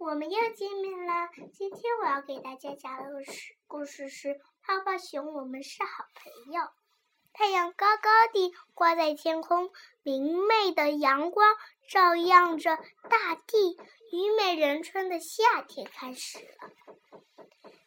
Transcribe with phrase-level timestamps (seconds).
[0.00, 1.28] 我们又见面了。
[1.52, 4.28] 今天我要给大家讲的故事故事是
[4.62, 6.62] 《泡泡熊，我们是好朋友》。
[7.34, 9.70] 太阳高高地挂在天空，
[10.02, 11.54] 明媚的阳光
[11.86, 12.78] 照耀着
[13.10, 13.76] 大地，
[14.10, 16.70] 虞美人春的夏天开始了。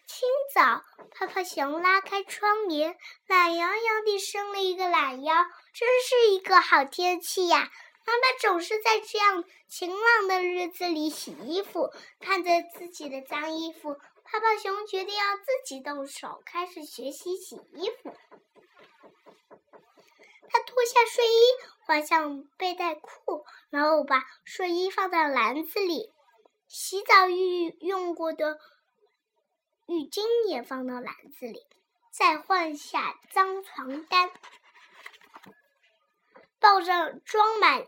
[0.05, 2.95] 清早，泡泡熊拉开窗帘，
[3.25, 5.33] 懒洋洋地伸了一个懒腰，
[5.73, 7.71] 真是一个好天气呀！
[8.05, 18.13] 妈妈总是在这样晴朗的日子里洗衣服，看着自己的脏衣服，泡泡熊决定要自己动手，开始学习洗衣服。
[20.49, 21.39] 他脱下睡衣，
[21.85, 26.11] 换上背带裤，然后把睡衣放在篮子里，
[26.67, 28.59] 洗澡浴用过的
[29.87, 31.65] 浴巾也放到篮子里，
[32.11, 34.29] 再换下脏床单。
[36.63, 37.85] 抱着装满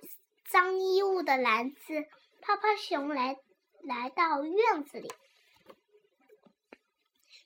[0.49, 2.05] 脏衣物的篮子，
[2.41, 3.39] 泡泡熊来
[3.81, 5.09] 来到院子里，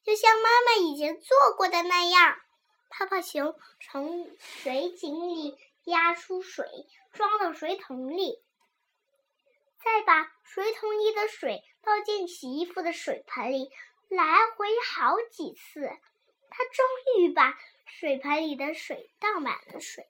[0.03, 2.35] 就像妈妈以前做过的那样，
[2.89, 6.65] 泡泡熊从水井里压出水，
[7.13, 8.41] 装到水桶里，
[9.83, 13.69] 再把水桶里的水倒进洗衣服的水盆里，
[14.07, 14.25] 来
[14.57, 15.91] 回好几次，
[16.49, 20.09] 他终于把水盆里的水倒满了水。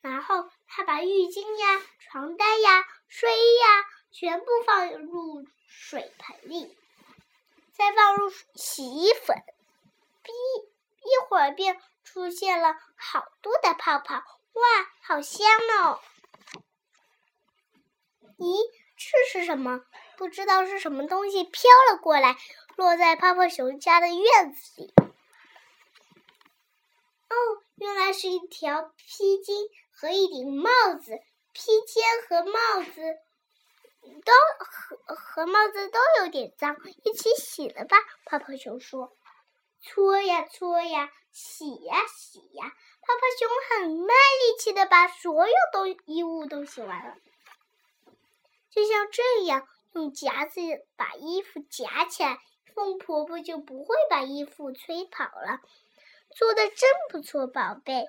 [0.00, 6.76] 然后他把浴巾呀、床单呀、睡衣呀全部放入水盆里，
[7.72, 9.36] 再放入洗衣粉，
[10.24, 14.14] 一一会儿便出现了好多的泡泡。
[14.14, 14.62] 哇，
[15.02, 15.46] 好香
[15.82, 16.00] 哦！
[18.38, 18.56] 咦，
[18.96, 19.84] 这是什么？
[20.16, 22.36] 不知道是什么东西飘了过来，
[22.76, 24.92] 落在泡泡熊家的院子里。
[27.28, 27.34] 哦，
[27.76, 29.70] 原来是一条披巾。
[30.00, 31.18] 和一顶帽子，
[31.52, 33.18] 披肩和帽子
[34.24, 34.32] 都
[34.64, 37.96] 和和帽子都有点脏，一起洗了吧。
[38.24, 39.16] 泡泡熊说
[39.82, 42.72] ：“搓呀搓呀，洗呀洗呀。”
[43.02, 47.16] 泡泡熊很卖力气的把所有都衣物都洗完了。
[48.70, 50.60] 就像这样，用夹子
[50.94, 52.38] 把衣服夹起来，
[52.72, 55.58] 凤婆婆就不会把衣服吹跑了。
[56.36, 58.06] 做的真不错，宝贝。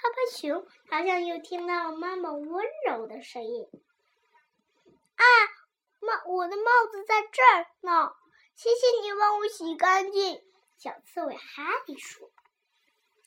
[0.00, 3.66] 泡泡熊好像又听到妈妈温柔的声音。
[5.16, 5.24] 啊，
[5.98, 8.12] 帽，我的帽子在这儿呢，
[8.54, 10.40] 谢谢你帮我洗干净。
[10.78, 12.30] 小刺猬哈利说：“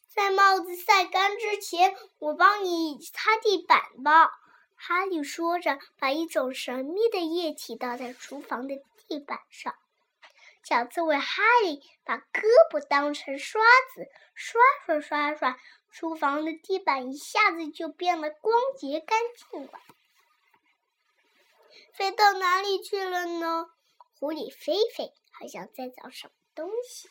[0.07, 4.31] 在帽子晒干之前，我帮你擦地板吧。”
[4.79, 9.75] 哈利说着，把一种神秘的液体倒在厨房的地板上。
[10.63, 12.41] 小刺猬哈利把胳
[12.71, 13.61] 膊当成刷
[13.93, 15.57] 子，刷刷刷刷。
[15.91, 19.71] 厨房的地板一下子就变得光洁干净了。
[21.93, 23.69] 飞到哪里去了呢？
[24.17, 27.09] 狐狸菲菲好像在找什么东西。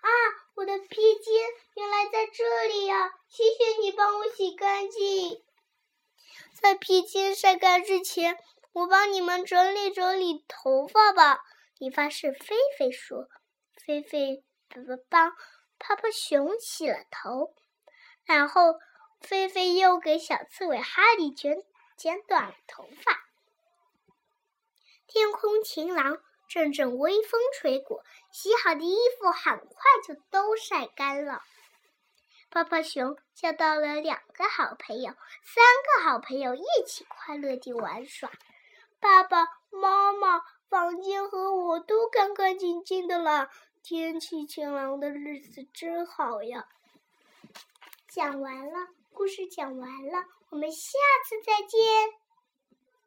[0.00, 0.08] 啊，
[0.54, 0.86] 我的披
[1.18, 1.34] 肩
[1.74, 3.12] 原来在这里呀！
[3.28, 5.44] 谢谢你帮我洗干净。
[6.54, 8.38] 在披肩晒干之前，
[8.72, 11.44] 我帮你们整理整理头发吧。
[11.78, 13.28] 理发师菲菲说
[13.84, 14.44] ：“菲菲
[15.08, 15.30] 帮
[15.78, 17.54] 泡泡熊洗了头。”
[18.26, 18.74] 然后，
[19.20, 21.56] 菲菲又给小刺猬哈利剪
[21.96, 23.24] 剪短了头发。
[25.06, 26.18] 天空晴朗，
[26.48, 31.42] 阵阵微风吹过，洗好的衣服很快就都晒干了。
[32.50, 35.12] 泡泡熊叫到了两个好朋友，
[35.42, 38.30] 三个好朋友一起快乐地玩耍。
[39.00, 43.48] 爸爸妈妈房间和我都干干净净的了。
[43.82, 46.68] 天气晴朗的日子真好呀！
[48.08, 52.27] 讲完了，故事讲完了，我们下次再见。